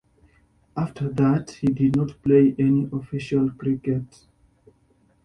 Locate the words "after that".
0.75-1.51